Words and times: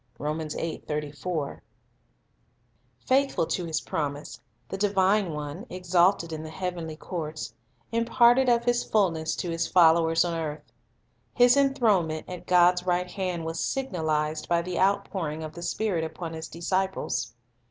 2 0.17 0.41
Faithful 3.05 3.45
to 3.45 3.65
His 3.65 3.81
promise, 3.81 4.41
the 4.69 4.75
Divine 4.79 5.31
One, 5.31 5.67
exalted 5.69 6.33
in 6.33 6.41
the 6.41 6.49
heavenly 6.49 6.95
courts, 6.95 7.53
imparted 7.91 8.49
of 8.49 8.65
His 8.65 8.83
fulness 8.83 9.35
to 9.35 9.51
His 9.51 9.67
followers 9.67 10.25
on 10.25 10.33
earth. 10.33 10.73
His 11.35 11.55
enthronement 11.55 12.27
at 12.27 12.47
God's 12.47 12.83
right 12.83 13.11
hand 13.11 13.45
was 13.45 13.59
signalized 13.63 14.49
by 14.49 14.63
the 14.63 14.79
outpouring 14.79 15.43
of 15.43 15.53
the 15.53 15.61
Spirit 15.61 16.03
upon 16.03 16.33
His 16.33 16.47
disciples. 16.47 17.35